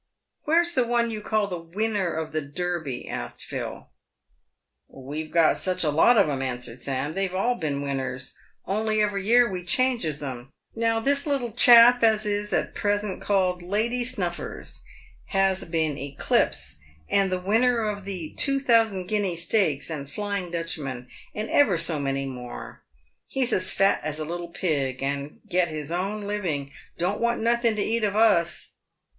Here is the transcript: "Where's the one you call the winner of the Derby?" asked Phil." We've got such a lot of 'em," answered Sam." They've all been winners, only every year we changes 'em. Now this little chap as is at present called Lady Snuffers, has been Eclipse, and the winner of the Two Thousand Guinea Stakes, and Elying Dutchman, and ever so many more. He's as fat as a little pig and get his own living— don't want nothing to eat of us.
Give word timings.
"Where's 0.45 0.73
the 0.73 0.83
one 0.87 1.11
you 1.11 1.21
call 1.21 1.45
the 1.45 1.59
winner 1.59 2.11
of 2.11 2.31
the 2.31 2.41
Derby?" 2.41 3.07
asked 3.07 3.45
Phil." 3.45 3.87
We've 4.87 5.29
got 5.29 5.57
such 5.57 5.83
a 5.83 5.91
lot 5.91 6.17
of 6.17 6.27
'em," 6.27 6.41
answered 6.41 6.79
Sam." 6.79 7.11
They've 7.13 7.35
all 7.35 7.53
been 7.53 7.83
winners, 7.83 8.33
only 8.65 8.99
every 8.99 9.27
year 9.27 9.47
we 9.47 9.61
changes 9.63 10.23
'em. 10.23 10.49
Now 10.75 10.99
this 10.99 11.27
little 11.27 11.51
chap 11.51 12.01
as 12.01 12.25
is 12.25 12.51
at 12.51 12.73
present 12.73 13.21
called 13.21 13.61
Lady 13.61 14.03
Snuffers, 14.03 14.81
has 15.27 15.65
been 15.65 15.99
Eclipse, 15.99 16.77
and 17.07 17.31
the 17.31 17.39
winner 17.39 17.87
of 17.87 18.03
the 18.03 18.33
Two 18.37 18.59
Thousand 18.59 19.05
Guinea 19.05 19.35
Stakes, 19.35 19.91
and 19.91 20.07
Elying 20.07 20.51
Dutchman, 20.51 21.09
and 21.35 21.47
ever 21.51 21.77
so 21.77 21.99
many 21.99 22.25
more. 22.25 22.81
He's 23.27 23.53
as 23.53 23.69
fat 23.69 24.01
as 24.03 24.17
a 24.17 24.25
little 24.25 24.49
pig 24.49 25.03
and 25.03 25.41
get 25.47 25.67
his 25.67 25.91
own 25.91 26.23
living— 26.25 26.71
don't 26.97 27.21
want 27.21 27.39
nothing 27.41 27.75
to 27.75 27.83
eat 27.83 28.03
of 28.03 28.15
us. 28.15 28.71